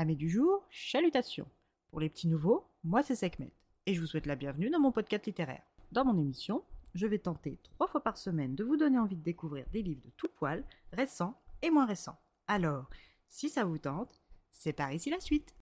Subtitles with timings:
[0.00, 1.46] Amis du jour, chalutations.
[1.90, 3.52] Pour les petits nouveaux, moi c'est Sekhmet
[3.84, 5.60] et je vous souhaite la bienvenue dans mon podcast littéraire.
[5.92, 9.22] Dans mon émission, je vais tenter trois fois par semaine de vous donner envie de
[9.22, 12.18] découvrir des livres de tout poil, récents et moins récents.
[12.46, 12.88] Alors,
[13.28, 15.54] si ça vous tente, c'est par ici la suite.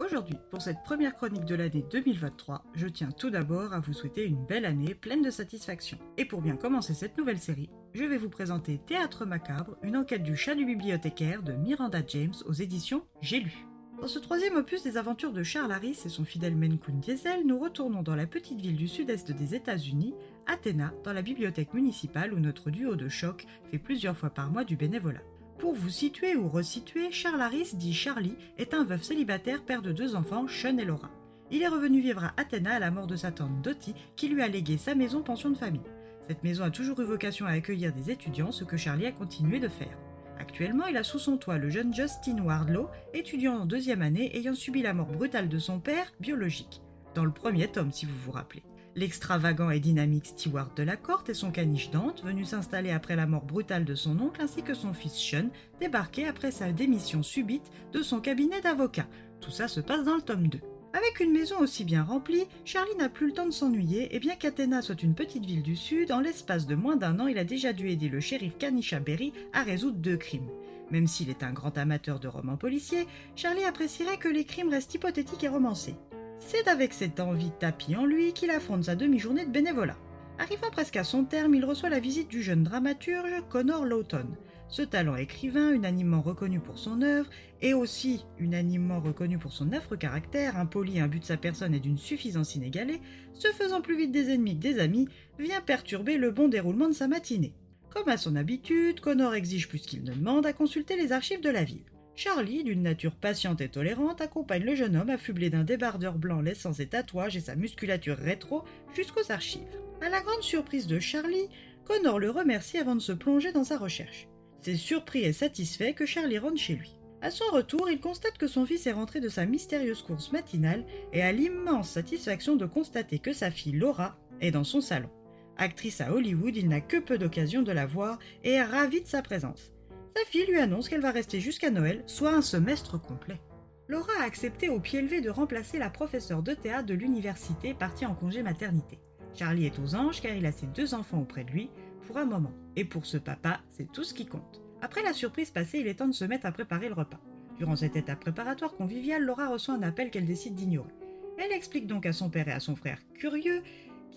[0.00, 4.24] Aujourd'hui, pour cette première chronique de l'année 2023, je tiens tout d'abord à vous souhaiter
[4.24, 5.96] une belle année pleine de satisfaction.
[6.16, 10.22] Et pour bien commencer cette nouvelle série, je vais vous présenter Théâtre macabre, une enquête
[10.22, 13.66] du chat du bibliothécaire de Miranda James aux éditions J'ai lu.
[14.00, 17.58] Dans ce troisième opus des aventures de Charles Harris et son fidèle Menkun Diesel, nous
[17.58, 20.14] retournons dans la petite ville du sud-est des États-Unis,
[20.46, 24.64] Athéna, dans la bibliothèque municipale où notre duo de choc fait plusieurs fois par mois
[24.64, 25.22] du bénévolat.
[25.58, 29.90] Pour vous situer ou resituer, Charles Harris, dit Charlie, est un veuf célibataire, père de
[29.90, 31.10] deux enfants, Sean et Laura.
[31.50, 34.42] Il est revenu vivre à Athéna à la mort de sa tante Dottie, qui lui
[34.42, 35.80] a légué sa maison pension de famille.
[36.28, 39.60] Cette maison a toujours eu vocation à accueillir des étudiants, ce que Charlie a continué
[39.60, 39.96] de faire.
[40.38, 44.54] Actuellement, il a sous son toit le jeune Justin Wardlow, étudiant en deuxième année ayant
[44.54, 46.82] subi la mort brutale de son père, biologique.
[47.14, 48.62] Dans le premier tome, si vous vous rappelez.
[48.94, 53.26] L'extravagant et dynamique Stewart de la Corte et son caniche Dante, venu s'installer après la
[53.26, 55.48] mort brutale de son oncle, ainsi que son fils Sean,
[55.80, 59.06] débarqué après sa démission subite de son cabinet d'avocat.
[59.40, 60.60] Tout ça se passe dans le tome 2.
[60.98, 64.34] Avec une maison aussi bien remplie, Charlie n'a plus le temps de s'ennuyer, et bien
[64.34, 67.44] qu'Athéna soit une petite ville du Sud, en l'espace de moins d'un an, il a
[67.44, 70.50] déjà dû aider le shérif Kanisha Berry à résoudre deux crimes.
[70.90, 74.94] Même s'il est un grand amateur de romans policiers, Charlie apprécierait que les crimes restent
[74.94, 75.94] hypothétiques et romancés.
[76.40, 79.98] C'est avec cette envie de tapis en lui qu'il affronte sa demi-journée de bénévolat.
[80.40, 84.26] Arrivant presque à son terme, il reçoit la visite du jeune dramaturge Connor Lawton.
[84.70, 87.30] Ce talent écrivain, unanimement reconnu pour son œuvre,
[87.62, 91.96] et aussi unanimement reconnu pour son affreux caractère, impoli, but de sa personne et d'une
[91.96, 93.00] suffisance inégalée,
[93.32, 96.94] se faisant plus vite des ennemis que des amis, vient perturber le bon déroulement de
[96.94, 97.54] sa matinée.
[97.88, 101.48] Comme à son habitude, Connor exige plus qu'il ne demande à consulter les archives de
[101.48, 101.84] la ville.
[102.14, 106.74] Charlie, d'une nature patiente et tolérante, accompagne le jeune homme affublé d'un débardeur blanc laissant
[106.74, 108.64] ses tatouages et sa musculature rétro
[108.94, 109.62] jusqu'aux archives.
[110.02, 111.48] À la grande surprise de Charlie,
[111.84, 114.28] Connor le remercie avant de se plonger dans sa recherche.
[114.60, 116.98] C'est surpris et satisfait que Charlie rentre chez lui.
[117.20, 120.84] À son retour, il constate que son fils est rentré de sa mystérieuse course matinale
[121.12, 125.10] et a l'immense satisfaction de constater que sa fille Laura est dans son salon.
[125.56, 129.06] Actrice à Hollywood, il n'a que peu d'occasion de la voir et est ravi de
[129.08, 129.72] sa présence.
[130.16, 133.40] Sa fille lui annonce qu'elle va rester jusqu'à Noël, soit un semestre complet.
[133.88, 138.06] Laura a accepté au pied levé de remplacer la professeure de théâtre de l'université partie
[138.06, 139.00] en congé maternité.
[139.34, 141.70] Charlie est aux anges car il a ses deux enfants auprès de lui
[142.16, 142.52] un moment.
[142.76, 144.62] Et pour ce papa, c'est tout ce qui compte.
[144.80, 147.20] Après la surprise passée, il est temps de se mettre à préparer le repas.
[147.58, 150.94] Durant cette étape préparatoire conviviale, Laura reçoit un appel qu'elle décide d'ignorer.
[151.38, 153.62] Elle explique donc à son père et à son frère curieux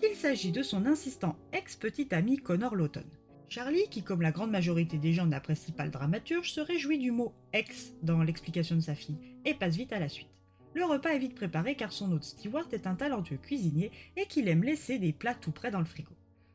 [0.00, 3.04] qu'il s'agit de son insistant ex-petit ami Connor Lawton.
[3.48, 7.10] Charlie, qui comme la grande majorité des gens n'apprécie pas le dramaturge, se réjouit du
[7.10, 10.28] mot ex dans l'explication de sa fille et passe vite à la suite.
[10.74, 14.48] Le repas est vite préparé car son hôte Stewart est un talentueux cuisinier et qu'il
[14.48, 16.12] aime laisser des plats tout près dans le frigo.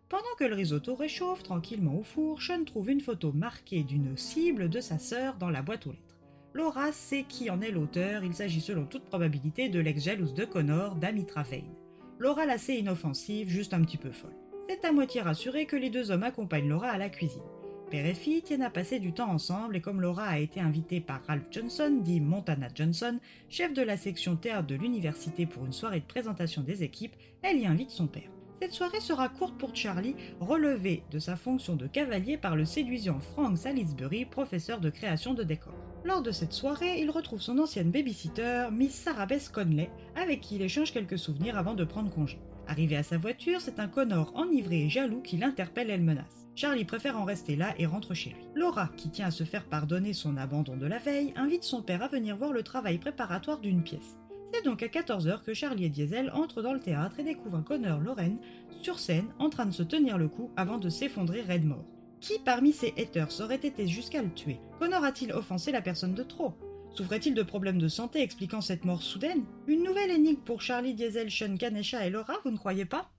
[0.09, 4.69] Pendant que le risotto réchauffe tranquillement au four, Sean trouve une photo marquée d'une cible
[4.69, 6.17] de sa sœur dans la boîte aux lettres.
[6.53, 10.95] Laura sait qui en est l'auteur, il s'agit selon toute probabilité de l'ex-jalouse de Connor,
[10.95, 11.75] Damitra Vane.
[12.19, 14.33] Laura la sait inoffensive, juste un petit peu folle
[14.69, 17.41] c'est à moitié rassuré que les deux hommes accompagnent Laura à la cuisine.
[17.89, 20.99] Père et fille tiennent à passer du temps ensemble et comme Laura a été invitée
[20.99, 23.17] par Ralph Johnson, dit Montana Johnson,
[23.49, 27.59] chef de la section théâtre de l'université pour une soirée de présentation des équipes, elle
[27.59, 28.29] y invite son père.
[28.59, 33.19] Cette soirée sera courte pour Charlie, relevé de sa fonction de cavalier par le séduisant
[33.19, 35.75] Frank Salisbury, professeur de création de décors.
[36.03, 40.55] Lors de cette soirée, il retrouve son ancienne babysitter, Miss Sarah Bess Conley, avec qui
[40.55, 42.39] il échange quelques souvenirs avant de prendre congé.
[42.67, 46.47] Arrivé à sa voiture, c'est un Connor enivré et jaloux qui l'interpelle et le menace.
[46.55, 48.47] Charlie préfère en rester là et rentre chez lui.
[48.55, 52.01] Laura, qui tient à se faire pardonner son abandon de la veille, invite son père
[52.01, 54.17] à venir voir le travail préparatoire d'une pièce.
[54.53, 57.99] C'est donc à 14h que Charlie et Diesel entrent dans le théâtre et découvrent Connor
[57.99, 58.39] Lorraine
[58.81, 61.85] sur scène en train de se tenir le coup avant de s'effondrer raide mort.
[62.19, 64.59] Qui parmi ces haters aurait été jusqu'à le tuer?
[64.79, 66.53] Connor a-t-il offensé la personne de trop?
[66.95, 69.43] Souffrait-il de problèmes de santé expliquant cette mort soudaine?
[69.67, 73.11] Une nouvelle énigme pour Charlie Diesel, Sean Kanesha et Laura, vous ne croyez pas?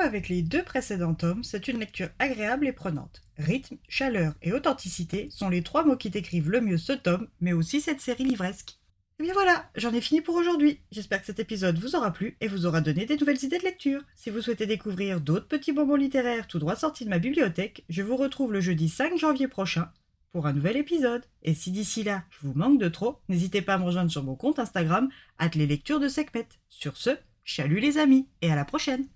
[0.00, 3.20] Avec les deux précédents tomes, c'est une lecture agréable et prenante.
[3.36, 7.52] Rythme, chaleur et authenticité sont les trois mots qui décrivent le mieux ce tome, mais
[7.52, 8.78] aussi cette série livresque.
[9.18, 10.80] Et bien voilà, j'en ai fini pour aujourd'hui.
[10.92, 13.64] J'espère que cet épisode vous aura plu et vous aura donné des nouvelles idées de
[13.64, 14.02] lecture.
[14.14, 18.02] Si vous souhaitez découvrir d'autres petits bonbons littéraires tout droit sortis de ma bibliothèque, je
[18.02, 19.90] vous retrouve le jeudi 5 janvier prochain
[20.30, 21.24] pour un nouvel épisode.
[21.42, 24.22] Et si d'ici là, je vous manque de trop, n'hésitez pas à me rejoindre sur
[24.22, 25.08] mon compte Instagram,
[25.54, 26.48] les lectures de Sekhmet.
[26.68, 27.10] Sur ce,
[27.42, 29.08] chalut les amis et à la prochaine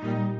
[0.00, 0.37] Thank you.